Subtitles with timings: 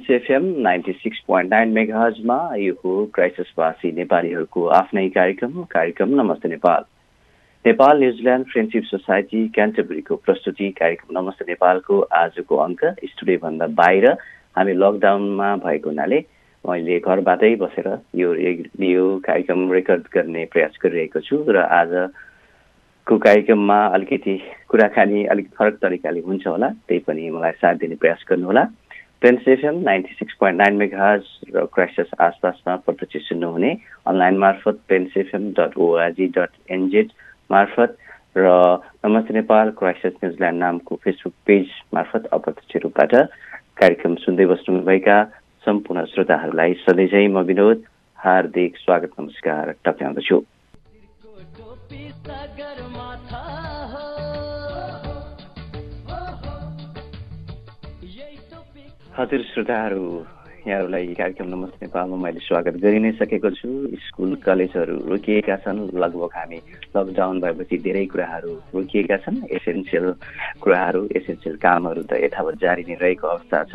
[0.00, 6.08] नमस्कार plains FM ninety six point nine मेगाजमा यो हो क्राइसिसवासी नेपालीहरूको आफ्नै कार्यक्रम कार्यक्रम
[6.20, 6.84] नमस्ते Nepal.
[7.64, 14.08] Nepal New Zealand friendship society क्यान्टबरीको प्रस्तुति कार्यक्रम नमस्ते नेपालको आजको अङ्क। स्टुडियोभन्दा बाहिर
[14.56, 16.18] हामी लकडाउनमा भएको हुनाले
[16.64, 18.34] मैले घरबाटै बसेर यो
[18.88, 26.20] यो कार्यक्रम रेकर्ड गर्ने प्रयास गरिरहेको छु र आजको कार्यक्रममा अलिकति कुराकानी अलिक फरक तरिकाले
[26.28, 28.64] हुन्छ होला त्यही पनि मलाई साथ दिने प्रयास गर्नुहोला।
[29.22, 31.22] FM ninety six point nine megahertz
[31.54, 33.70] र क्राइसिस आसपासमा प्रत्यक्ष सुन्नुहुने।
[34.08, 37.10] अनलाइन मार्फत FM dot ORG dot NZ
[37.50, 37.96] मार्फत
[38.36, 38.48] र
[39.04, 43.14] नमस्ते नेपाल क्राइसिस न्युजिल्यान्ड नामको फेसबुक पेज मार्फत अप्रत्यक्ष रूपबाट
[43.80, 45.18] कार्यक्रम सुन्दै बस्नुभएका
[45.64, 47.84] सम्पूर्ण श्रोताहरूलाई सधैँझै म विनोद
[48.18, 50.40] हार्दिक स्वागत नमस्कार टक्राउँदछु
[59.10, 60.02] हजुर श्रोताहरू
[60.66, 63.68] यहाँहरूलाई कार्यक्रम नमस्ते नेपालमा मैले स्वागत गरि नै सकेको छु।
[64.06, 66.58] स्कुल कलेजहरू रोकिएका छन्। लगभग हामी
[66.94, 70.06] लकडाउन भएपछि धेरै कुराहरू रोकिएका छन्। एसेन्सियल
[70.62, 73.74] कुराहरू एसेन्सियल कामहरू त यथावत जारी नै रहेको अवस्था छ।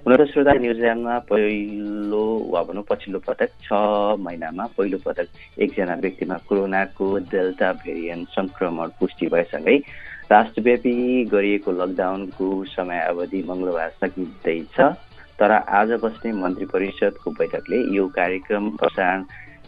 [0.00, 3.68] हुन त श्रोता न्युजिल्यान्डमा पहिलो वा भनौँ पछिल्लो पटक छ
[4.16, 9.76] महिनामा पहिलो पटक एकजना व्यक्तिमा कोरोनाको डेल्टा भेरिएन्ट सङ्क्रमण पुष्टि भएसँगै
[10.30, 14.76] राष्ट्रव्यापी गरिएको लकडाउनको समयावधि मङ्गलबार सकिँदैछ।
[15.38, 19.22] तर आज बस्ने मन्त्री परिषदको बैठकले यो कार्यक्रम प्रसारण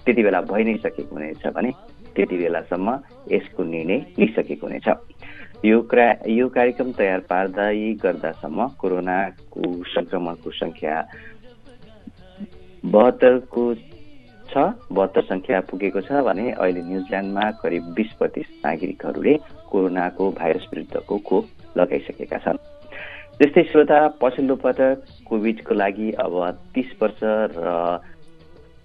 [0.05, 1.71] त्यति बेला भइ नै सकेको हुनेछ भने
[2.15, 2.89] त्यति बेलासम्म
[3.33, 4.89] यसको निर्णय लिइसकेको हुनेछ।
[5.65, 9.63] यो क्रा यो कार्यक्रम तयार पार्दै गर्दासम्म कोरोनाको
[9.95, 10.95] सङ्क्रमणको सङ्ख्या
[12.85, 13.65] बहत्तरको
[14.53, 19.35] छ बहत्तर सङ्ख्या पुगेको छ भने अहिले न्युजिल्यान्डमा करिब बिस प्रतिशत नागरिकहरूले
[19.73, 21.45] कोरोनाको भाइरस विरुद्धको खोप
[21.79, 22.59] लगाइसकेका छन्।
[23.39, 26.35] त्यस्तै श्रोता पछिल्लो पटक कोभिडको लागि अब
[26.75, 27.21] तिस वर्ष
[27.57, 28.01] र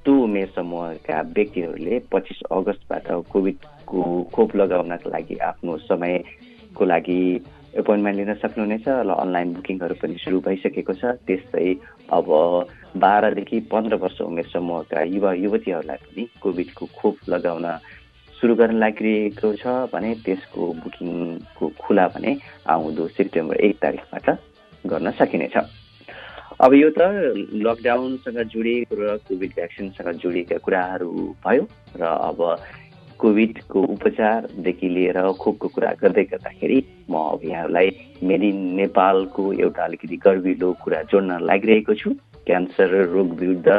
[0.06, 4.02] टु उमेर समूहका व्यक्तिहरूले पच्चिस अगस्तबाट कोभिडको
[4.36, 7.22] खोप लगाउनका लागि आफ्नो समयको लागि
[7.78, 11.68] एपोइन्टमेन्ट लिन सक्नुहुनेछ र अनलाइन बुकिङहरू पनि सुरु भइसकेको छ। त्यस्तै
[12.18, 12.28] अब
[13.00, 17.66] बाह्रदेखि पन्ध्र वर्ष उमेर समूहका युवा युवतीहरूलाई पनि कोभिडको खोप लगाउन
[18.34, 22.32] सुरु गर्न लागिरहेको छ भने त्यसको बुकिङको खुला भने
[22.70, 24.28] आउँदो सेप्टेम्बर एक तारिकबाट
[24.86, 25.58] गर्न सकिनेछ।
[26.62, 27.00] अब यो त
[27.66, 31.10] लकडाउनसँग जोडिएको र कोभिड भ्याक्सिनसँग जोडिएका कुराहरू
[31.46, 31.64] भयो
[31.98, 32.40] र अब
[33.20, 36.78] कोभिडको उपचारदेखि लिएर खोपको कुरा गर्दै गर्दाखेरि
[37.10, 37.90] म अब यहाँहरूलाई
[38.24, 42.10] मेड इन नेपालको एउटा अलिकति गर्विलो कुरा जोड्न लागिरहेको छु।
[42.48, 43.70] क्यान्सर रोग विरुद्ध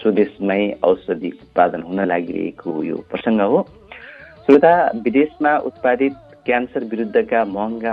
[0.00, 3.62] स्वदेशमै औषधि उत्पादन हुन लागिरहेको यो प्रसङ्ग हो।
[4.46, 4.74] श्रोता
[5.04, 6.14] विदेशमा उत्पादित
[6.46, 7.92] क्यान्सर विरुद्धका महँगा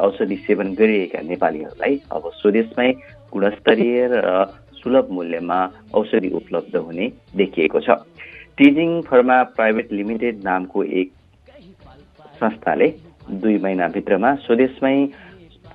[0.00, 2.90] औषध सेवन गरिरहेका नेपालीहरूलाई अब स्वदेशमै
[3.32, 4.44] गुणस्तरीय र
[4.76, 5.58] सुलभ मूल्यमा
[5.94, 7.98] औषधि उपलब्ध हुने देखिएको छ।
[8.58, 11.10] टिजिङ फर्मा प्राइभेट लिमिटेड नामको एक
[12.40, 12.88] संस्थाले
[13.42, 14.96] दुई महिनाभित्रमा स्वदेशमै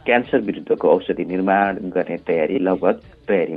[0.05, 2.95] क्यान्सर विरुद्धको औषधि निर्माण गर्ने तयारी लगभग
[3.27, 3.55] तयारी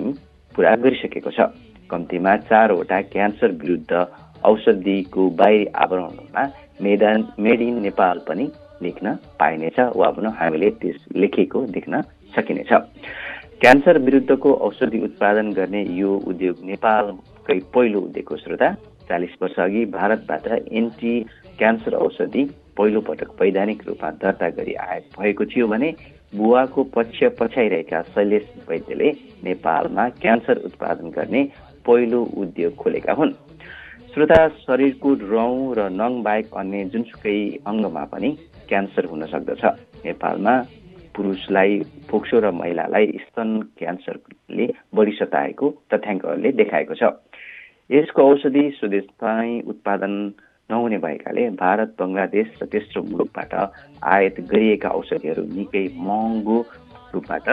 [0.55, 1.49] पुरा गरिसकेको छ।
[1.91, 3.93] कम्तीमा चारवटा क्यान्सर विरुद्ध
[4.45, 6.45] औषधिको बाहिरी आवरणहरूमा
[6.83, 8.51] मेदान मेड इन नेपाल पनि
[8.83, 12.03] लेख्न पाइनेछ वा भनौँ हामीले त्यस लेखेको देख्न
[12.37, 12.73] सकिनेछ।
[13.61, 18.73] क्यान्सर विरुद्धको औषधि उत्पादन गर्ने यो उद्योग नेपालकै पहिलो उद्योग हो श्रोता
[19.09, 21.15] चालिस वर्ष अघि भारतबाट एन्टी
[21.59, 22.45] क्यान्सर औषधि
[22.79, 25.91] पहिलो पटक वैधानिक रूपमा दर्ता गरी आए भएको थियो भने
[26.33, 29.11] बुवाको पक्ष पछ्याइरहेका शैलेश वैद्यले
[29.45, 31.43] नेपालमा क्यान्सर उत्पादन गर्ने
[31.87, 33.33] पहिलो उद्योग खोलेका हुन्।
[34.15, 38.31] श्रोता शरीरको रौँ र नङ बाहेक अन्य जुनसुकै अङ्गमा पनि
[38.69, 39.65] क्यान्सर हुन सक्दछ।
[40.07, 40.55] नेपालमा
[41.17, 41.79] पुरुषलाई
[42.11, 47.03] फोक्सो र महिलालाई स्तन क्यान्सरले बढी सताएको तथ्याङ्कहरूले देखाएको छ।
[47.91, 50.15] यसको औषधि स्वदेशमै उत्पादन
[50.71, 56.59] नहुने भएकाले भारत बङ्गलादेश र तेस्रो मुलुकबाट आयात गरिएका औषधिहरू निकै महँगो
[57.15, 57.49] रूपबाट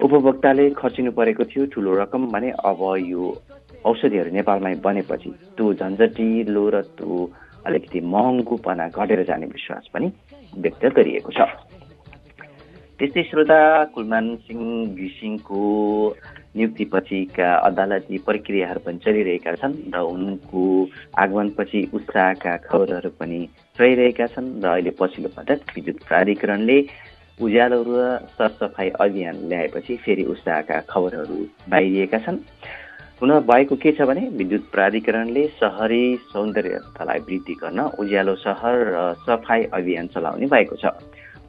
[0.00, 3.24] उपभोक्ताले खर्चिनु परेको थियो। ठुलो रकम भने अब यो
[3.84, 7.12] औषधिहरू नेपालमै बनेपछि त्यो झन्झटिलो र त्यो
[7.66, 10.08] अलिकति महँगोपना घटेर जाने विश्वास पनि
[10.56, 11.40] व्यक्त गरिएको छ।
[12.98, 13.60] त्यस्तै श्रोता
[13.94, 14.62] कुलमान सिंह
[14.96, 15.60] घिसिङको
[16.56, 20.62] नियुक्तिपछिका अदालती प्रक्रियाहरू पनि चलिरहेका छन् र उनको
[21.22, 23.40] आगमनपछि उत्साहका खबरहरू पनि
[23.80, 26.78] रहिरहेका छन् र अहिले पछिल्लो पटक विद्युत प्राधिकरणले
[27.38, 27.98] उज्यालो र
[28.36, 31.38] सरसफाइ अभियान ल्याएपछि फेरि उत्साहका खबरहरू
[31.70, 32.38] बाहिरिएका छन्।
[33.22, 39.64] हुन भएको के छ भने विद्युत प्राधिकरणले सहरी सौन्दर्यतालाई वृद्धि गर्न उज्यालो सहर र सफाई
[39.78, 40.92] अभियान चलाउने भएको छ।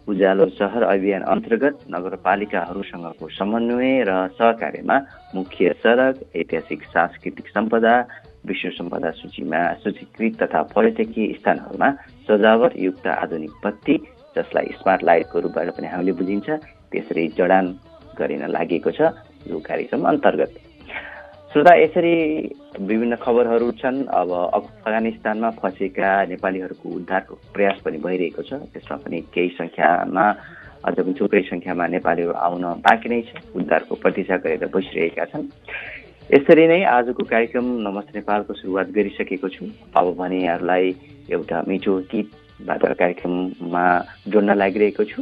[0.07, 4.98] उज्यालो सहर अभियान अन्तर्गत नगरपालिकाहरूसँगको समन्वय र सहकार्यमा
[5.36, 7.94] मुख्य सडक ऐतिहासिक सांस्कृतिक सम्पदा
[8.45, 11.89] विश्व सम्पदा सूचीमा सूचीकृत तथा पर्यटकीय स्थानहरूमा
[12.27, 13.95] सजावट युक्त आधुनिक बत्ती
[14.38, 16.50] जसलाई स्मार्ट लाइटको रूपबाट पनि हामीले बुझिन्छ
[16.92, 17.65] त्यसरी जडान
[18.18, 19.13] गरिन लागेको छ
[19.48, 20.51] यो कार्यक्रम अन्तर्गत।
[21.51, 22.15] श्रोता यसरी
[22.81, 24.30] विभिन्न खबरहरू छन्। अब
[24.81, 30.25] अफगानिस्तानमा फँसेका नेपालीहरूको उद्धारको प्रयास पनि भइरहेको छ। त्यसमा पनि केही सङ्ख्यामा
[30.81, 35.45] अझ पनि थुप्रै सङ्ख्यामा नेपालीहरू आउन बाँकी नै छ उद्धारको प्रतीक्षा गरेर बसिरहेका छन्।
[36.33, 40.86] यसरी नै आजको कार्यक्रम नमस्ते नेपालको सुरुवात गरिसकेको छु। अब भने यहाँहरूलाई
[41.30, 43.86] एउटा मिठो गीतबाट कार्यक्रममा
[44.34, 45.19] जोड्न लागिरहेको छु।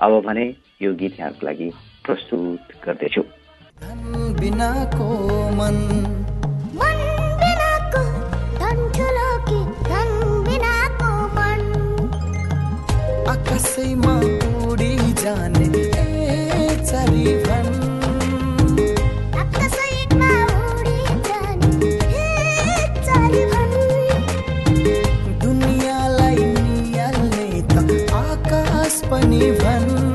[0.00, 0.44] अब भने
[0.80, 1.68] यो गीत यहाँको लागि
[2.08, 3.22] प्रस्तुत गर्दैछु।
[13.72, 14.14] आकाशैमा
[14.68, 15.68] उडी जाने
[16.88, 17.70] चारी भन
[25.42, 27.76] दुनियाँलाई निहाल्ने त
[28.22, 30.11] आकाश पनि भन्।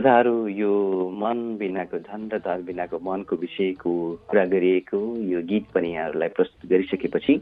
[0.00, 0.72] श्रोताहरू यो
[1.12, 3.92] मन बिनाको धन र बिनाको मनको विषयको
[4.32, 4.98] कुरा गरिएको
[5.28, 7.34] यो गीत पनि यहाँहरूलाई प्रस्तुत गरिसकेपछि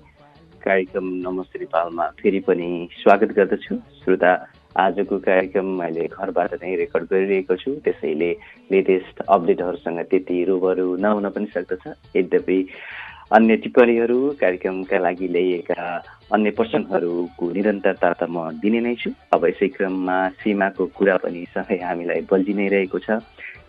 [0.66, 4.32] कार्यक्रम नमस्ते नेपालमा फेरि पनि स्वागत गर्दछु। श्रोता
[4.74, 8.30] आजको कार्यक्रम मैले घरबाट नै रेकर्ड गरिरहेको छु। त्यसैले
[8.74, 11.84] लेटेस्ट अपडेटहरूसँग त्यति रुबरु नहुन पनि सक्दछ।
[12.16, 12.58] यद्यपि
[13.30, 15.84] अन्य टिप्पणीहरू कार्यक्रमका लागि ल्याइएका
[16.32, 21.76] अन्य प्रसङ्गहरूको निरन्तरता त म दिने नै छु। अब यसै क्रममा सीमाको कुरा पनि सँगै
[21.84, 23.20] हामीलाई बल्झि नै रहेको छ।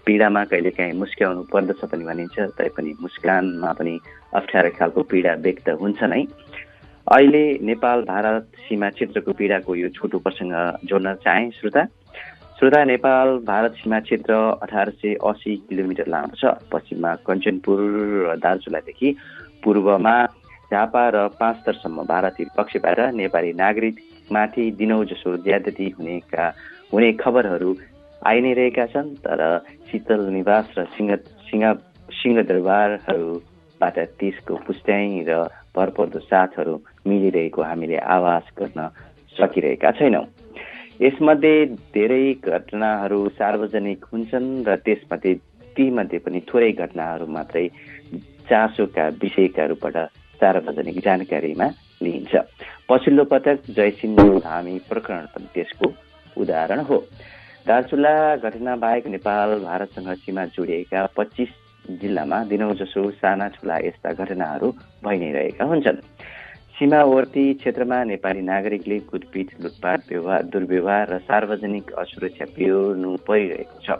[0.07, 3.93] पीडामा कहिलेकाहीँ मुस्क्याउनु पर्दछ पनि भनिन्छ तैपनि मुस्कानमा पनि
[4.39, 6.23] अप्ठ्यारो खालको पीडा व्यक्त हुन्छ नै।
[7.07, 10.55] अहिले नेपाल भारत सीमा क्षेत्रको पीडाको यो छोटो प्रसङ्ग
[10.87, 11.83] जोड्न चाहे श्रोता।
[12.59, 17.79] श्रोता नेपाल भारत सीमा क्षेत्र अठार सय असी किलोमिटर लामो छ। पश्चिममा कञ्चनपुर
[18.23, 19.09] र दार्चुलादेखि
[19.63, 20.15] पूर्वमा
[20.71, 26.45] झापा र पाँच तर्सम्म भारतीय पक्षबाट नेपाली नागरिकमाथि दिनौ जसो ज्यादती हुनेका
[26.93, 27.71] हुने खबरहरू
[28.21, 29.41] आइ नै रहेका छन् तर
[29.91, 31.15] शीतल निवास र सिंह
[31.49, 31.63] सिंह
[32.11, 35.31] सिंहदरबारहरूबाट त्यसको पुस्ट्याइ र
[35.75, 36.73] भरपर्दो साथहरू
[37.07, 38.79] मिलिरहेको हामीले आवाज गर्न
[39.35, 40.25] सकिरहेका छैनौँ।
[41.01, 45.33] यसमध्ये धेरै घटनाहरू सार्वजनिक हुन्छन् र त्यसमध्ये
[45.77, 47.67] तीमध्ये पनि थोरै घटनाहरू मात्रै
[48.49, 49.97] चासोका विषयका रूपबाट
[50.41, 51.67] सार्वजनिक जानकारीमा
[52.01, 52.35] लिइन्छ।
[52.89, 55.93] पछिल्लो पटक जयसिंह धामी प्रकरण पनि त्यसको
[56.37, 56.97] उदाहरण हो।
[57.67, 61.49] दार्चुला घटना बाहेक नेपाल भारतसँग सीमा जोडिएका पच्चिस
[62.01, 64.71] जिल्लामा दिनौ जसो साना ठुला यस्ता घटनाहरू
[65.05, 66.01] भइ नै रहेका हुन्छन्।
[66.77, 73.99] सीमावर्ती क्षेत्रमा नेपाली नागरिकले कुटपिट लुटपाट व्यवहार दुर्व्यवहार र सार्वजनिक असुरक्षा बेहोर्नु परिरहेको छ।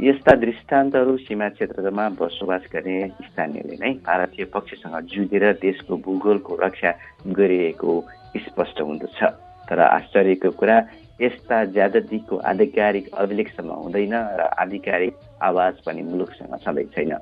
[0.00, 6.90] यस्ता दृष्टान्तहरू सीमा क्षेत्रमा बसोबास गर्ने स्थानीयले नै भारतीय पक्षसँग जुझेर देशको भूगोलको रक्षा
[7.30, 7.92] गरिएको
[8.36, 9.22] स्पष्ट हुँदछ।
[9.70, 10.78] तर आश्चर्यको कुरा
[11.20, 17.14] यस्ता ज्यादतीको आधिकारिक अभिलेखसम्म हुँदैन र आधिकारिक आवाज पनि मुलुकसँग छँदै छैन।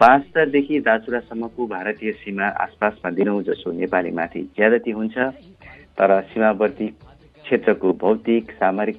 [0.00, 5.16] पाँचदेखि दाचुरासम्मको भारतीय सीमा आसपासमा दिनौँ जसो नेपालीमाथि ज्यादती हुन्छ
[5.94, 6.86] तर सीमावर्ती
[7.46, 8.98] क्षेत्रको भौतिक सामरिक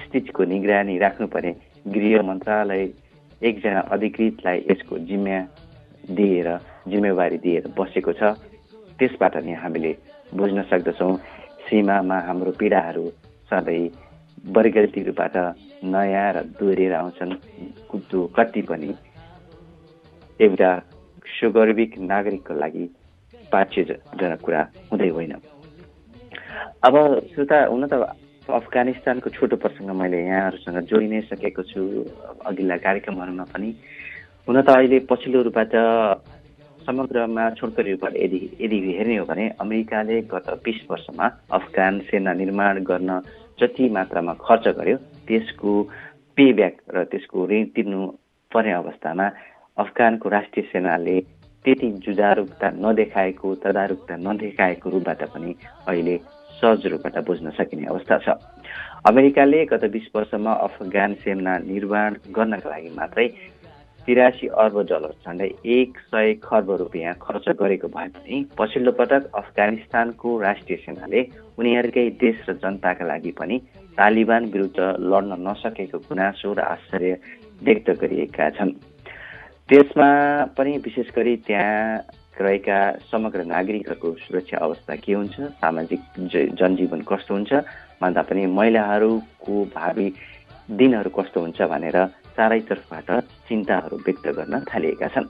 [0.00, 1.52] स्थितिको निगरानी राख्नुपर्ने
[1.86, 2.82] गृह मन्त्रालय
[3.42, 5.38] एकजना अधिकृतलाई यसको जिम्मा
[6.10, 6.48] दिएर
[6.88, 8.22] जिम्मेवारी दिएर बसेको छ।
[8.98, 9.92] त्यसबाट नै हामीले
[10.36, 11.16] बुझ्न सक्दछौँ
[11.66, 13.04] सीमामा हाम्रो पीडाहरू
[13.50, 13.88] सधैँ
[14.54, 15.36] वर्गतिरबाट
[15.84, 17.32] नयाँ र दोहोरिएर आउँछन्।
[17.90, 18.90] त्यो कति पनि
[20.40, 20.70] एउटा
[21.40, 22.84] सुगर्विक नागरिकको लागि
[23.52, 25.32] पाठ्यजनक कुरा हुँदै होइन।
[26.86, 26.94] अब
[27.32, 27.94] श्रोता हुन त
[28.52, 31.80] अफगानिस्तानको छोटो प्रसङ्ग मैले यहाँहरूसँग जोडि नै सकेको छु।
[32.44, 33.70] अघिल्ला कार्यक्रमहरूमा पनि।
[34.48, 35.72] हुन त अहिले पछिल्लो रूपबाट
[36.82, 42.82] समग्रमा छोटकरी रूपबाट यदि यदि हेर्ने हो भने अमेरिकाले गत बिस वर्षमा अफगान सेना निर्माण
[42.84, 43.20] गर्न
[43.58, 44.96] जति मात्रामा खर्च गर्यो
[45.28, 45.72] त्यसको
[46.38, 48.00] पे ब्याक र त्यसको ऋण तिर्नु
[48.52, 49.26] पर्ने अवस्थामा
[49.76, 51.20] अफगानको राष्ट्रिय सेनाले
[51.64, 55.54] त्यति जुजारुकता नदेखाएको तदारुकता नदेखाएको रूपबाट पनि
[55.86, 56.16] अहिले
[56.60, 58.36] सहज रूपबाट बुझ्न सकिने अवस्था छ।
[59.08, 63.28] अमेरिकाले गत बिस वर्षमा अफगान सेना निर्माण गर्नका लागि मात्रै
[64.08, 70.28] तिरासी अर्ब डलर झन्डै एक सय खर्ब रुपियाँ खर्च गरेको भए पनि पछिल्लो पटक अफगानिस्तानको
[70.40, 71.20] राष्ट्रिय सेनाले
[71.58, 73.58] उनीहरूकै देश र जनताका लागि पनि
[73.98, 74.80] तालिबान विरुद्ध
[75.12, 77.12] लड्न नसकेको गुनासो र आश्चर्य
[77.62, 78.72] व्यक्त गरिएका छन्।
[79.68, 80.10] त्यसमा
[80.56, 81.98] पनि विशेष गरी त्यहाँ
[82.34, 82.78] रहेका
[83.10, 85.36] समग्र नागरिकहरूको सुरक्षा अवस्था के हुन्छ?
[85.60, 86.00] सामाजिक
[86.54, 87.52] जनजीवन कस्तो हुन्छ?
[88.00, 90.08] भन्दा पनि महिलाहरूको भावी
[90.78, 91.96] दिनहरू कस्तो हुन्छ भनेर
[92.36, 93.08] चारैतर्फबाट
[93.48, 95.26] चिन्ताहरू व्यक्त गर्न थालिएका छन्।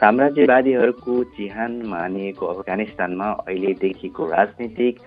[0.00, 4.98] साम्राज्यवादीहरूको चिहान मानिएको अफगानिस्तानमा अहिले देखिएको राजनीतिक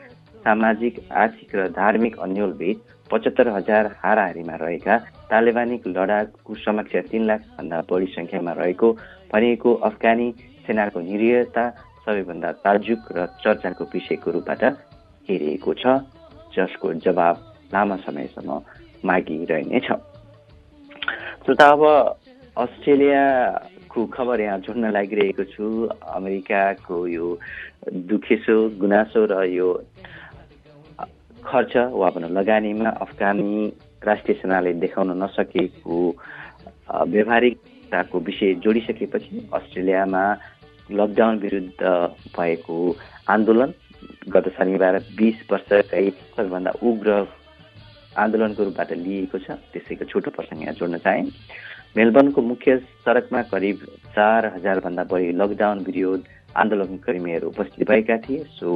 [0.46, 2.78] सामाजिक आर्थिक र धार्मिक अन्यलबीच
[3.12, 4.98] पचहत्तर हजार हाराहारीमा रहेका
[5.30, 8.92] तालिबानिक लडाकु समक्ष तिन लाखभन्दा बढी सङ्ख्यामा रहेको
[9.34, 10.28] भनिएको अफगानी
[10.66, 11.64] सेनाको निरीयता
[12.06, 14.64] सबैभन्दा ताजुक र चर्चाको विषयको रूपबाट
[15.30, 15.84] हेरिएको छ
[16.56, 17.36] जसको जवाब
[17.74, 18.60] लामो समयसम्म
[19.06, 19.88] मागिरहनेछ
[21.46, 21.84] श्रोता अब
[22.58, 25.66] अस्ट्रेलियाको खबर यहाँ जोड्न लागिरहेको छु।
[26.18, 27.26] अमेरिकाको यो
[28.10, 29.70] दुखेसो गुनासो र यो
[31.46, 33.52] खर्च वा भनौँ लगानीमा अफगानी
[34.02, 35.98] राष्ट्रिय सेनाले देखाउन नसकेको
[37.14, 40.24] व्यवहारिकताको विषय जोडिसकेपछि अस्ट्रेलियामा
[40.92, 41.82] लकडाउन विरुद्ध
[42.38, 42.76] भएको
[43.30, 43.74] आन्दोलन
[44.30, 47.26] गत शनिबार बिस वर्षकै सबैभन्दा उग्र
[48.16, 51.22] आन्दोलनको रूपबाट लिएको छ। त्यसैको छोटो प्रसङ्ग यहाँ जोड्न चाहे।
[51.98, 53.78] मेलबर्नको मुख्य सडकमा करिब
[54.16, 56.22] चार हजारभन्दा बढी लकडाउन विरोध
[56.56, 58.70] आन्दोलनकर्मीहरू उपस्थित भएका थिए। सो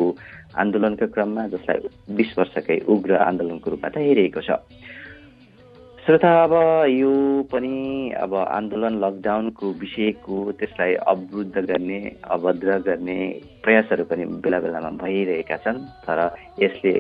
[0.58, 4.60] आन्दोलनका क्रममा जसलाई बिस वर्षकै उग्र आन्दोलनको रूपबाट हेरिएको छ।
[6.10, 6.54] श्रोता अब
[6.90, 7.12] यो
[7.52, 13.18] पनि अब आन्दोलन लकडाउनको विषयको त्यसलाई अवरुद्ध गर्ने अभद्र गर्ने
[13.64, 15.78] प्रयासहरू पनि बेला बेलामा भइरहेका छन्।
[16.10, 16.20] तर
[16.64, 16.94] यसले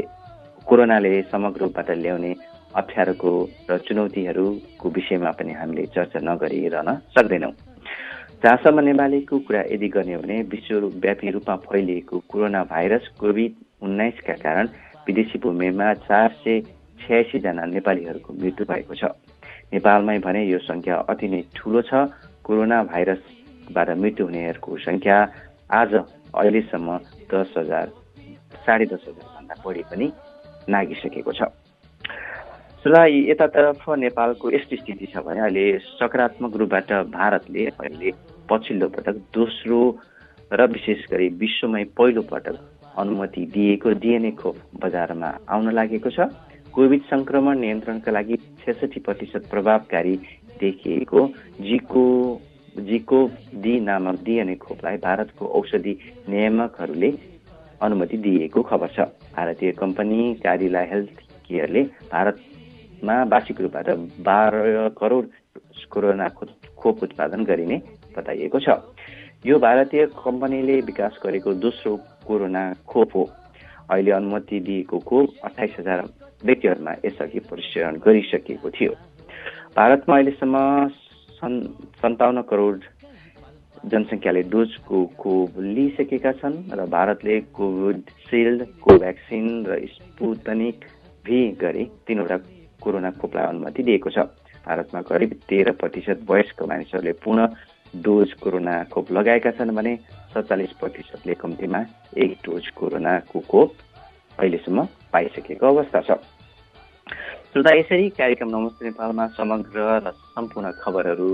[0.70, 2.36] कोरोनाले समग्र रूपबाट ल्याउने
[2.75, 3.34] अप्ठ्यारोको
[3.72, 7.54] र चुनौतीहरूको विषयमा पनि हामीले चर्चा नगरिरहन सक्दैनौँ।
[8.46, 13.54] जहाँसम्म नेपालीको कुरा यदि गर्ने हो भने विश्वव्यापी रूपमा फैलिएको कोरोना भाइरस कोभिड
[13.89, 14.66] उन्नाइसका कारण
[15.08, 16.62] विदेशी भूमिमा चार सय
[17.01, 19.03] छ्यासीजना नेपालीहरूको मृत्यु भएको छ।
[19.74, 21.91] नेपालमै भने यो सङ्ख्या अति नै ठुलो छ।
[22.46, 25.18] कोरोना भाइरसबाट मृत्यु हुनेहरूको सङ्ख्या
[25.72, 25.91] आज
[26.34, 26.98] अहिलेसम्म
[27.32, 27.88] दस हजार
[28.65, 30.08] साढे दस हजारभन्दा बढी पनि
[30.70, 31.41] नागिसकेको छ।
[32.86, 35.63] र यतातर्फ नेपालको यस्तो स्थिति छ भने अहिले
[36.00, 38.10] सकारात्मक रूपबाट भारतले अहिले
[38.50, 39.79] पछिल्लो पटक दोस्रो
[40.51, 42.56] र विशेष गरी विश्वमै पहिलो पटक
[42.98, 46.20] अनुमति दिएको डिएनए खोप बजारमा आउन लागेको छ।
[46.74, 50.16] कोभिड सङ्क्रमण नियन्त्रणका लागि छेसठी प्रतिशत प्रभावकारी
[50.60, 51.28] देखिएको
[51.62, 52.04] जिको
[52.90, 53.20] जिको
[53.62, 55.94] डी नामक डिएनए खोपलाई भारतको औषधि
[56.30, 57.10] नियामकहरूले
[57.82, 59.00] अनुमति दिएको खबर छ।
[59.36, 61.16] भारतीय कम्पनी कारिला हेल्थ
[61.48, 63.90] केयरले भारतमा वार्षिक रूपबाट
[64.28, 65.26] बाह्र करोड
[65.92, 66.28] कोरोना
[66.78, 67.82] खोप उत्पादन गरिने
[68.18, 68.78] बताइएको छ।
[69.46, 71.96] यो भारतीय कम्पनीले विकास गरेको दोस्रो
[72.28, 73.24] कोरोना खोप हो।
[73.90, 76.00] अहिले अनुमति दिएको खोप अठाइस हजार
[76.41, 78.93] व्यक्तिहरूमा यसअघि परीक्षण गरिसकिएको थियो।
[79.75, 80.55] भारतमा अहिलेसम्म
[81.39, 81.60] सन्
[82.01, 82.79] सन्ताउन्न करोड
[83.86, 90.86] जनसङ्ख्याले डोजको खोप लिइसकेका छन् र भारतले कोभिसिल्ड कोभ्याक्सिन र स्पुतनिक
[91.25, 92.38] भी गरी तिनवटा
[92.84, 94.27] कोरोना खोपलाई अनुमति दिएको छ।
[94.67, 97.48] भारतमा करिब तेह्र प्रतिशत वयस्क मानिसहरूले पूर्ण
[98.03, 99.96] डोज कोरोना खोप लगाएका छन् भने
[100.34, 101.79] सत्तालिस प्रतिशतले कम्तीमा
[102.17, 103.69] एक डोज कोरोनाको खोप
[104.39, 106.12] अहिलेसम्म पाइसकेको अवस्था छ।
[107.51, 111.32] श्रोता यसरी कार्यक्रम नमस्ते नेपालमा समग्र र सम्पूर्ण खबरहरू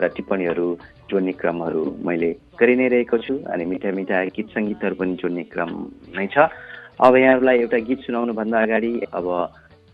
[0.00, 0.68] र टिप्पणीहरू
[1.10, 5.70] जोड्ने क्रमहरू मैले गरि नै रहेको छु अनि मिठा मिठा गीत सङ्गीतहरू पनि जोड्ने क्रम
[6.18, 6.50] नै छ।
[6.98, 9.26] अब यहाँहरूलाई एउटा गीत सुनाउनुभन्दा अगाडि अब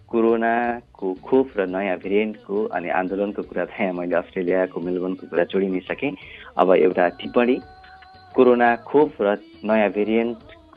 [0.08, 5.80] कोरोनाको खोप र नयाँ भेरिएन्टको अनि आन्दोलनको कुरा यहाँ मैले अस्ट्रेलियाको मेलबोर्नको कुरा जोडि नै
[5.84, 6.12] सकेँ।
[6.56, 7.56] अब एउटा टिप्पणी
[8.34, 9.36] कोरोना खोप र
[9.68, 9.90] नयाँ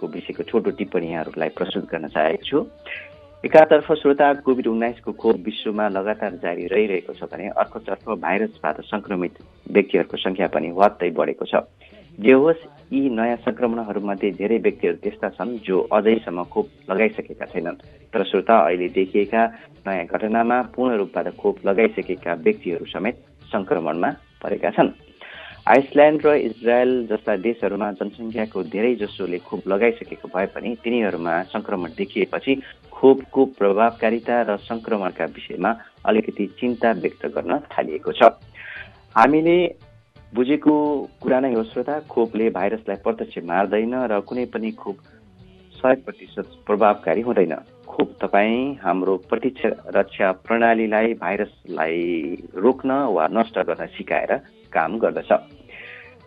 [0.02, 2.66] भेरिएन्टको विषयको छोटो टिप्पणी यहाँहरूलाई प्रस्तुत गर्न चाहेको छु।
[3.44, 9.34] एकातर्फ श्रोता कोभिड उन्नाइसको खोप विश्वमा लगातार जारी रहिरहेको छ भने अर्कोतर्फ भाइरसबाट सङ्क्रमित
[9.72, 11.66] व्यक्तिहरूको सङ्ख्या पनि वात्तै बढेको छ।
[12.20, 12.62] जे होस्
[12.94, 17.82] यी नयाँ सङ्क्रमणहरूमध्ये धेरै व्यक्तिहरू त्यस्ता छन् जो अझैसम्म खोप लगाइसकेका छैनन्।
[18.14, 19.42] तर श्रोता अहिले देखिएका
[19.88, 23.16] नयाँ घटनामा पूर्ण रूपबाट खोप लगाइसकेका व्यक्तिहरू समेत
[23.54, 24.10] सङ्क्रमणमा
[24.44, 24.90] परेका छन्।
[25.72, 32.56] आइसल्यान्ड र इजरायल जस्ता देशहरूमा जनसङ्ख्याको धेरै जसोले खोप लगाइसकेको भए पनि तिनीहरूमा सङ्क्रमण देखिएपछि
[32.92, 35.72] खोपको प्रभावकारिता र सङ्क्रमणका विषयमा
[36.12, 38.22] अलिकति चिन्ता व्यक्त गर्न थालिएको छ।
[39.16, 39.58] हामीले
[40.36, 40.76] बुझेको
[41.24, 44.98] कुरा नै हो श्रोता खोपले भाइरसलाई प्रत्यक्ष मार्दैन र कुनै पनि खोप
[45.80, 47.56] सय प्रतिशत प्रभावकारी हुँदैन।
[47.88, 52.00] खोप तपाईँ हाम्रो प्रतिरक्षा प्रणालीलाई भाइरसलाई
[52.66, 54.36] रोक्न वा नष्ट गर्न सिकाएर
[54.74, 55.32] काम गर्दछ।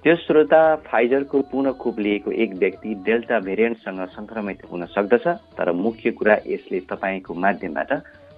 [0.04, 6.10] त्यो श्रोता फाइजरको पुनः खोप लिएको एक व्यक्ति डेल्टा भेरिएन्टसँग सङ्क्रमित हुन सक्दछ तर मुख्य
[6.10, 7.92] कुरा यसले तपाईँको माध्यमबाट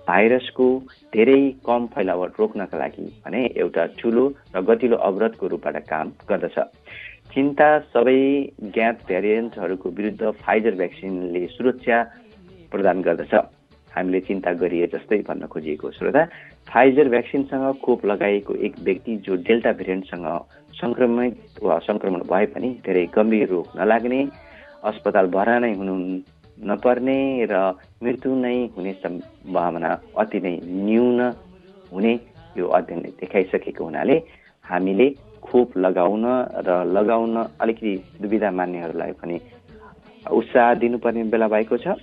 [0.06, 0.66] भाइरसको
[1.12, 6.58] धेरै कम फैलावट रोक्नका लागि भने एउटा ठुलो र गतिलो अवरोधको रूपबाट काम गर्दछ।
[7.34, 8.22] चिन्ता सबै
[8.62, 12.02] ज्ञात भेरिएन्टहरूको विरुद्ध फाइजर भ्याक्सिनले सुरक्षा
[12.72, 13.34] प्रदान गर्दछ।
[13.90, 16.24] हामीले चिन्ता गरिए जस्तै भन्न खोजिएको श्रोता
[16.70, 20.26] फाइजर भ्याक्सिनसँग खोप लगाएको एक व्यक्ति जो डेल्टा भेरिएन्टसँग
[20.80, 24.20] सङ्क्रमित वा सङ्क्रमण भए पनि धेरै गम्भीर रोग नलाग्ने
[24.90, 25.94] अस्पताल भरा नै हुनु
[26.58, 27.18] नपर्ने
[27.50, 27.54] र
[28.02, 29.90] मृत्यु नै हुने सम्भावना
[30.22, 30.54] अति नै
[30.86, 31.20] न्यून
[31.92, 32.12] हुने
[32.56, 34.16] यो अध्ययनले देखाइसकेको हुनाले
[34.64, 35.06] हामीले
[35.42, 36.24] खोप लगाउन
[36.66, 39.36] र लगाउन अलिकति दुविधा मान्नेहरूलाई पनि
[40.30, 41.94] उत्साह दिनुपर्ने बेला भएको छ।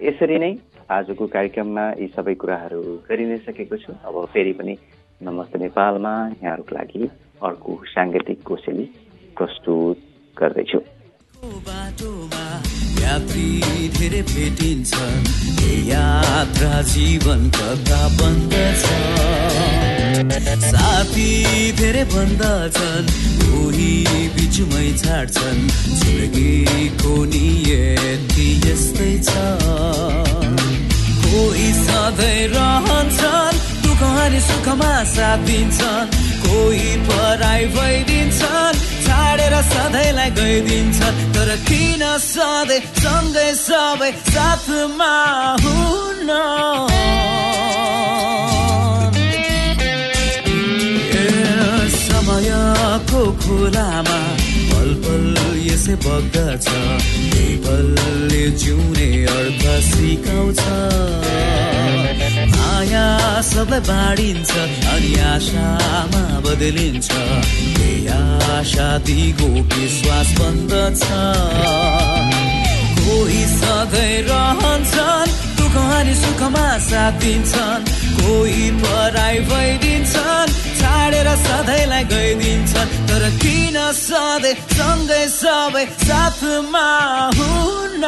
[0.00, 0.52] यसरी नै
[0.90, 4.74] आजको कार्यक्रममा यी सबै कुराहरू गरि नै सकेको छु। अब फेरि पनि
[5.20, 7.10] नमस्ते नेपालमा यहाँहरूको लागि
[7.48, 8.84] अर्को साङ्गीतिक कोसेली
[9.36, 9.96] प्रस्तुत
[10.38, 10.80] गर्दैछु।
[14.22, 14.92] भेटिन्छ
[15.88, 18.84] यात्रा जीवन कथा बन्दछ
[20.64, 21.30] साथी
[21.80, 23.10] धेरै भन्दछन्
[23.42, 23.92] कोही
[24.36, 25.62] बिचमै छाड्छन्
[25.98, 29.30] जिन्दगीको नियति यस्तै छ।
[31.26, 33.01] कोही सधैँ दुःख
[34.22, 36.10] अनि सुखमा साथ दिन्छन्
[36.42, 41.00] कोही पराई भइदिन्छन् छाडेर सधैँलाई गइदिन्छ
[41.34, 45.12] तर किन सधैँ सँगै सबै साथमा
[45.64, 46.30] हुन?
[51.98, 54.20] समयको खोलामा
[54.82, 55.26] पल पल
[55.62, 56.64] यसै बग्दछ
[57.64, 60.62] पलले जिउने अर्थ सिकाउँछ
[62.54, 63.04] माया
[63.50, 64.50] सबै बाँडिन्छ
[64.94, 67.08] अनि आशामा बदलिन्छ।
[68.56, 71.02] आशा दिगो विश्वास बन्दछ
[72.98, 77.82] कोही सधैँ रहन्छन् दुःख अनि सुखमा साथ दिन्छन्।
[78.18, 80.50] कोही पराई भइदिन्छन्
[80.82, 86.86] छाडेर सधैँलाई गइदिन्छन् तर किन सधैँ सँगै सबै साथमा
[87.38, 88.04] हुन?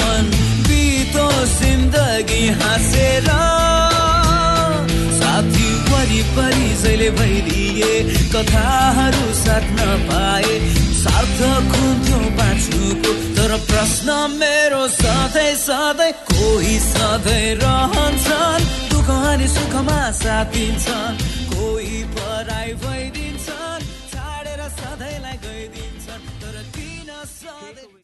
[0.00, 0.30] मन
[0.68, 3.28] बितो जिन्दगी हाँसेर।
[5.18, 7.92] साथी वरिपरि जहिले भइदिए
[8.34, 10.58] कथाहरू साट्न पाए।
[11.04, 14.08] सार्थक हुन्थ्यो बाँच्नुको तर प्रश्न
[14.40, 21.20] मेरो सधैँ सधैँ कोही सधैँ रहन्छन्। दुःख अनि सुखमा साथ दिन्छन्
[21.52, 28.03] कोही पराई भइदिन्छन्। छाडेर सधैँलाई गइदिन्छन्। तर किन सधैँ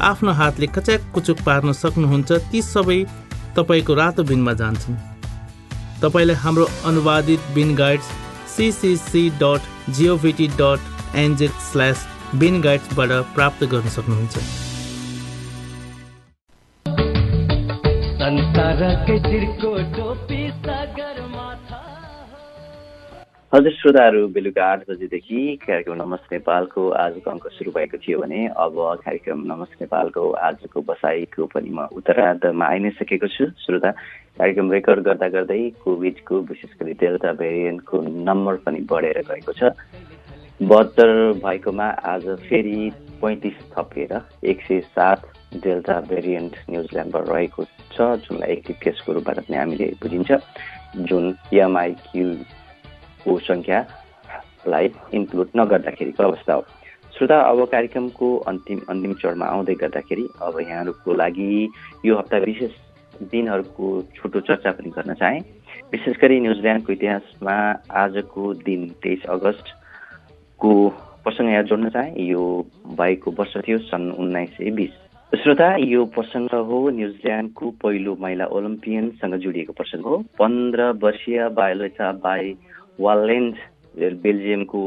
[0.00, 2.98] आफ्नो हातले कच्याक कुचुक पार्न सक्नुहुन्छ ती सबै
[3.56, 4.96] तपाईँको रातो बिनमा जान्छन्।
[6.02, 8.08] तपाईँले हाम्रो अनुवादित bin guides
[8.56, 9.62] CCC dot
[9.96, 14.36] govt dot NZ slash bin गाइड्सबाट प्राप्त गर्न सक्नुहुन्छ।
[23.54, 28.78] हजुर श्रोताहरू बेलुका आठ बजीदेखि कार्यक्रम नमस्ते नेपालको आजको अङ्क सुरु भएको थियो भने अब
[29.04, 33.90] कार्यक्रम नमस्ते नेपालको आजको बसाइको पनि म उत्तरार्धमा आइ नै सकेको छु। श्रोता
[34.38, 39.70] कार्यक्रम रेकर्ड गर्दा गर्दै कोभिडको विशेष गरी डेल्टा भेरिएन्टको नम्बर पनि बढेर गएको छ।
[40.58, 41.14] बहत्तर
[41.46, 42.90] भएकोमा आज फेरि
[43.22, 44.18] पैँतिस थपिएर
[44.50, 45.30] एक सय सात
[45.62, 50.42] डेल्टा भेरिएन्ट न्युजिल्यान्डबाट रहेको छ। जुनलाई एक्टिभ केसको रूपबाट पनि हामीले बुझिन्छ।
[51.06, 52.26] जुन एमआइक्यू
[53.24, 56.64] को सङ्ख्यालाई इन्क्लुड नगर्दाखेरिको अवस्था हो।
[57.16, 61.68] श्रोता अब कार्यक्रमको अन्तिम अन्तिम चरणमा आउँदै गर्दाखेरि अब यहाँहरूको लागि
[62.06, 62.72] यो हप्ता विशेष
[63.30, 65.38] दिनहरूको छोटो चर्चा पनि गर्न चाहे।
[65.92, 67.56] विशेष गरी न्युजिल्यान्डको इतिहासमा
[68.02, 70.72] आजको दिन तेइस अगस्तको
[71.24, 72.42] प्रसङ्ग यहाँ जोड्न चाहे। यो
[72.98, 74.92] भएको वर्ष थियो सन् उन्नाइस सय बिस।
[75.32, 82.54] श्रोता यो प्रसङ्ग हो न्युजिल्यान्डको पहिलो महिला ओलम्पियनसँग जोडिएको प्रसङ्ग हो। पन्ध्र वर्षीय बायोलेटा बाई
[83.00, 83.56] वालेन्ड
[84.22, 84.80] बेल्जियमको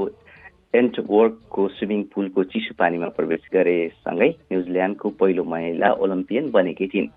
[0.75, 7.07] एन्टवर्कको स्विमिङ पुलको चिसो पानीमा प्रवेश गरेसँगै न्युजिल्यान्डको पहिलो महिला ओलम्पियन बनेकी थिइन्।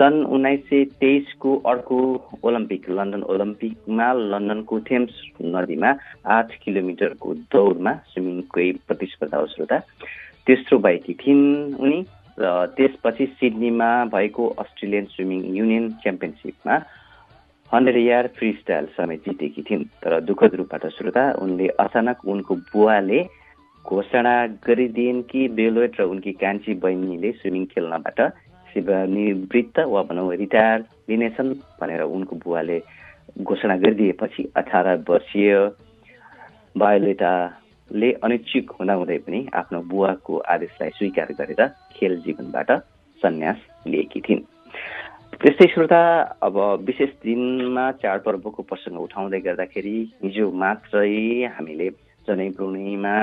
[0.00, 1.98] सन् उन्नाइस सय तेइसको अर्को
[2.42, 5.22] ओलम्पिक लन्डन ओलम्पिकमा लन्डनको थेम्स
[5.54, 5.90] नदीमा
[6.36, 9.78] आठ किलोमिटरको दौडमा स्विमिङकै प्रतिस्पर्धा श्रोता
[10.46, 11.46] तेस्रो भएकी थिइन्
[11.78, 12.00] उनी
[12.38, 16.78] र त्यसपछि सिडनीमा भएको अस्ट्रेलियन स्विमिङ युनियन च्याम्पियनसिपमा
[17.74, 23.22] हन्ड्रेड यार फ्री स्टाइल समेत जितेकी थिइन् तर दुःखद रूपबाट श्रोता उनले अचानक उनको बुवाले
[23.84, 24.34] घोषणा
[24.66, 28.20] गरिदिइन् कि बेलोएट र उनकी कान्छी बहिनीले स्विमिङ खेल्नबाट
[28.70, 32.78] सेवानिवृत्त वा भनौँ रिटायर लिनेछन् भनेर उनको बुवाले
[33.42, 35.52] घोषणा गरिदिएपछि अठार वर्षीय
[36.78, 42.70] बायोलेटाले अनिच्छुक हुँदाहुँदै पनि आफ्नो बुवाको आदेशलाई स्वीकार गरेर खेल जीवनबाट
[43.22, 44.46] सन्यास लिएकी थिइन्।
[45.34, 46.00] त्यस्तै श्रोता
[46.42, 51.10] अब विशेष दिनमा चाडपर्वको प्रसङ्ग उठाउँदै गर्दाखेरि हिजो मात्रै
[51.50, 51.88] हामीले
[52.28, 53.14] जनै पूर्णिमा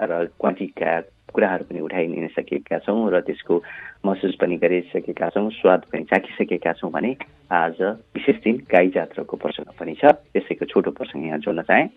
[0.00, 0.92] र क्वान्टीका
[1.30, 3.54] कुराहरू पनि उठाइदिन सकेका छौँ र त्यसको
[4.04, 7.16] महसुस पनि गरिसकेका छौँ स्वाद पनि चाखिसकेका छौँ भने
[7.54, 7.80] आज
[8.12, 11.88] विशेष दिन गाई जात्राको प्रसङ्ग पनि छ। त्यसैको छोटो प्रसङ्ग यहाँ जोड्न चाहेँ।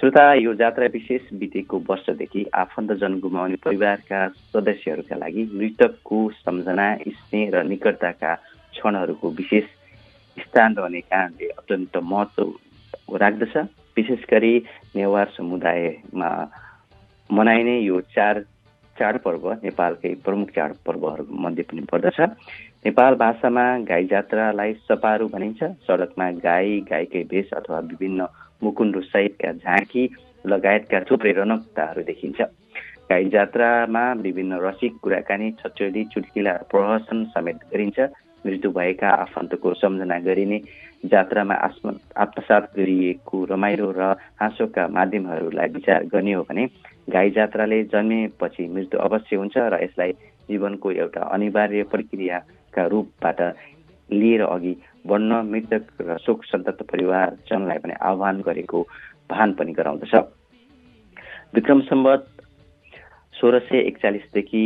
[0.00, 4.20] श्रोता यो जात्रा विशेष बितेको वर्षदेखि आफन्तजन गुमाउने परिवारका
[4.52, 8.32] सदस्यहरूका लागि मृतकको सम्झना स्नेह र निकटताका
[8.76, 9.64] क्षणहरूको विशेष
[10.36, 13.56] स्थान रहने कारणले अत्यन्त महत्त्व राख्दछ।
[13.96, 14.54] विशेष गरी
[14.96, 16.30] नेवार समुदायमा
[17.30, 18.42] मनाइने यो चाड
[18.96, 22.20] चाडपर्व नेपालकै प्रमुख चाडपर्वहरू मध्ये पनि पर्दछ।
[22.84, 28.26] नेपाल भाषामा गाई जात्रालाई सपारू भनिन्छ। सडकमा गाई गाईकै भेष अथवा विभिन्न
[28.62, 30.04] मुकुन्डो सहितका झाँकी
[30.44, 32.40] लगायतका थुप्रै रनकताहरू देखिन्छ।
[33.10, 37.98] गाई जात्रामा विभिन्न रसिक कुराकानी छचोली चुटकिला प्रहसन समेत गरिन्छ।
[38.46, 40.58] मृत्यु भएका आफन्तको सम्झना गरिने
[41.04, 44.02] जात्रामा आत्म आत्मसात गरिएको रमाइलो र
[44.40, 46.66] हाँसोका माध्यमहरूलाई विचार गर्ने हो भने
[47.10, 50.12] गाई जात्राले जन्मेपछि मृत्यु अवश्य हुन्छ र यसलाई
[50.48, 53.40] जीवनको एउटा अनिवार्य प्रक्रियाका रूपबाट
[54.10, 54.74] लिएर अघि
[55.06, 58.82] बढ्न मृतक र शोक सन्तप्त परिवारजनलाई पनि आह्वान गरेको
[59.30, 60.14] भान पनि गराउँदछ।
[61.54, 62.35] विक्रम सम्बत
[63.36, 64.60] सोह्र सय एकचालिसदेखि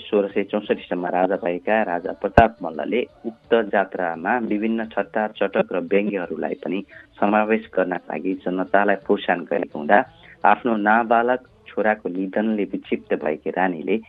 [0.00, 6.54] सोह्र सय चौसठीसम्म राजा भएका राजा प्रताप मल्लले उक्त जात्रामा विभिन्न छट्टा चटक र व्यङ्ग्यहरूलाई
[6.60, 6.82] पनि
[7.20, 9.98] समावेश गर्नका लागि जनतालाई प्रोत्साहन गरेको हुँदा
[10.44, 14.00] आफ्नो नाबालक छोराको निधनले विक्षिप्त भएकी रानीले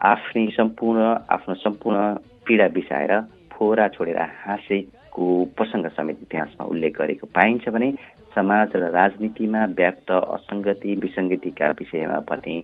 [0.00, 2.02] आफ्नै सम्पूर्ण आफ्नो सम्पूर्ण
[2.46, 3.14] पीडा बिसाएर
[3.52, 7.94] फोरा छोडेर हाँसेको प्रसङ्ग समेत इतिहासमा उल्लेख गरेको पाइन्छ भने
[8.34, 12.62] समाज र राजनीतिमा व्याप्त असङ्गति विसङ्गतिका विषयमा पनि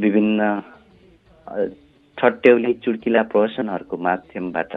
[0.00, 0.40] विभिन्न
[2.18, 4.74] छट्यौली चुड्किला प्रवचनहरूको माध्यमबाट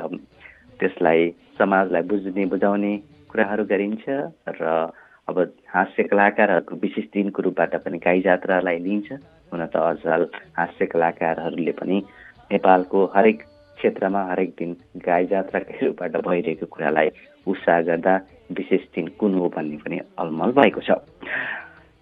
[0.79, 2.91] त्यसलाई समाजलाई बुझ्ने बुझाउने
[3.31, 4.05] कुराहरू गरिन्छ
[4.51, 4.91] र
[5.27, 9.11] अब हास्य कलाकारहरूको विशेष दिनको रूपबाट पनि गाई जात्रालाई लिइन्छ
[9.51, 11.97] हुन त अझाल हास्य कलाकारहरूले पनि
[12.51, 13.41] नेपालको हरेक
[13.77, 14.75] क्षेत्रमा हरेक दिन
[15.05, 17.09] गाई जात्राकै रूपबाट भइरहेको कुरालाई
[17.47, 18.15] उत्साह गर्दा
[18.51, 20.99] विशेष दिन कुन हो भन्ने पनि अलमल भएको छ।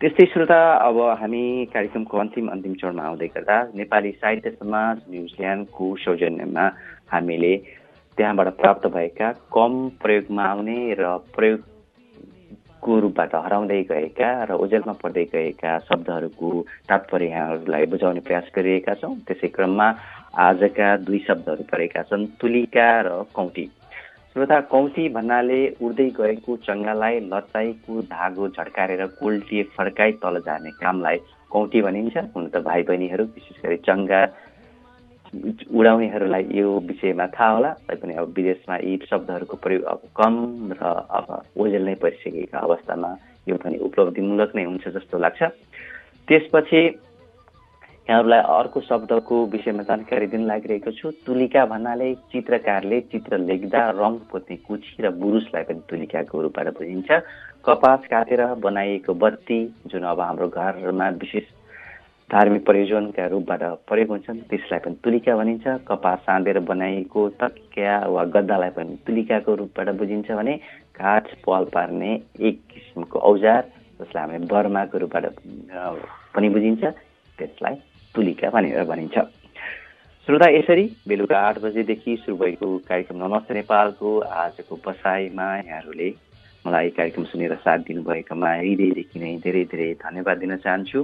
[0.04, 1.42] त्यस्तै श्रोता अब हामी
[1.74, 6.66] कार्यक्रमको अन्तिम अन्तिम चरणमा आउँदै गर्दा नेपाली साहित्य समाज न्युजिल्यान्डको सौजन्यमा
[7.08, 7.52] हामीले
[8.18, 15.72] त्यहाँबाट प्राप्त भएका कम प्रयोगमा आउने र प्रयोगको रूपबाट हराउँदै गएका र ओजेलमा पर्दै गएका
[15.88, 16.52] शब्दहरूको
[16.90, 19.88] तात्पर्य यहाँहरूलाई बुझाउने प्रयास गरिरहेका छौँ। त्यसै क्रममा
[20.50, 23.66] आजका दुई शब्दहरू परेका छन् तुलिका र कौटी।
[24.34, 31.18] श्रोता कौटी भन्नाले उड्दै गएको चङ्गालाई लचाइको धागो झड्काएर कोल्टिए फर्काइ तल जाने कामलाई
[31.54, 34.22] कौटी भनिन्छ। हुन त भाइ बहिनीहरू विशेष गरी चङ्गा
[35.70, 40.34] उडाउनेहरूलाई यो विषयमा थाहा होला। तैपनि अब विदेशमा यी शब्दहरूको प्रयोग अब कम
[40.82, 40.82] र
[41.14, 41.30] अब
[41.62, 43.10] ओजेल नै परिसकेका अवस्थामा
[43.50, 45.42] यो पनि उपलब्धिमूलक नै हुन्छ जस्तो लाग्छ।
[46.28, 46.82] त्यसपछि
[48.10, 54.56] यहाँहरूलाई अर्को शब्दको विषयमा जानकारी दिन लागिरहेको छु। तुलिका भन्नाले चित्रकारले चित्र लेख्दा रङ पोत्ने
[54.68, 57.10] कुची र बुरुसलाई पनि तुलिकाको रूपबाट बुझिन्छ।
[57.64, 61.48] कपास काटेर बनाइएको बत्ती जुन अब हाम्रो घरमा विशेष
[62.30, 68.70] धार्मिक प्रयोजनका रूपबाट प्रयोग हुन्छन् त्यसलाई पनि तुलिका भनिन्छ। कपास साँधेर बनाइएको तकिया वा गद्दालाई
[68.76, 70.58] पनि तुलिकाको रूपबाट बुझिन्छ भने
[71.00, 72.12] काठ पाल पार्ने
[72.42, 73.64] एक किसिमको औजार
[74.02, 75.26] जसलाई हामी बर्माको रूपबाट
[76.36, 76.84] पनि बुझिन्छ।
[77.40, 77.76] त्यसलाई
[78.16, 79.18] तुलिका भनेर भनिन्छ।
[80.28, 86.10] श्रोता यसरी बेलुका आठ बजेदेखि सुरु भएको कार्यक्रम नमस्ते नेपालको। आजको बसाइमा यहाँहरूले
[86.66, 91.02] मलाई कार्यक्रम सुनेर साथ दिनुभएकोमा हृदयदेखि नै धेरै धेरै धन्यवाद दिन चाहन्छु।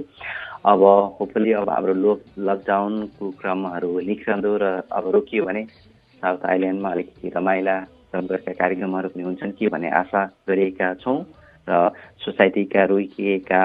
[0.64, 0.82] अब
[1.18, 5.62] होपली अब हाम्रो लोक लकडाउनको क्रमहरू निस्कँदो र अब रोकियो भने
[6.22, 7.76] साउथ आइल्यान्डमा अलिकति रमाइला
[8.14, 11.18] रङ्गका कार्यक्रमहरू पनि हुन्छन्। कि भन्ने आशा गरेका छौँ
[11.66, 11.90] र
[12.22, 13.62] सोसाइटीका रोकिएका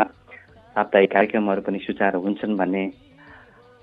[0.76, 2.86] साप्ताहिक कार्यक्रमहरू पनि सुचारू हुन्छन् भन्ने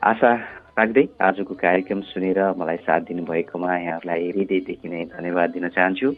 [0.03, 0.31] आशा
[0.79, 6.09] राख्दै आजको कार्यक्रम सुनेर मलाई साथ दिनुभएकोमा यहाँहरूलाई हृदयदेखि नै धन्यवाद दिन चाहन्छु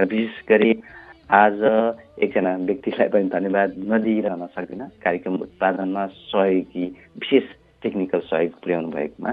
[0.00, 0.70] र विशेष गरी
[1.30, 1.56] आज
[2.24, 6.86] एकजना व्यक्तिलाई पनि धन्यवाद नदिइरहन सक्दिनँ। कार्यक्रम उत्पादनमा सहयोगी
[7.20, 7.50] विशेष
[7.84, 9.32] टेक्निकल सहयोग पुर्याउनु भएकोमा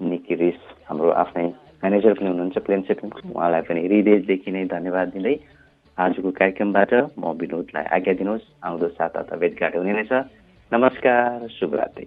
[0.00, 1.46] निकी रेस हाम्रो आफ्नै
[1.82, 5.34] म्यानेजर पनि हुनुहुन्छ प्लेन सेटिङको उहाँलाई पनि हृदयदेखि नै धन्यवाद दिँदै
[5.98, 10.12] आजको कार्यक्रमबाट म विनोदलाई आज्ञा दिनुहोस्। आउँदो साता त भेटघाट हुने रहेछ।
[10.72, 12.06] नमस्कार शुभरात्रि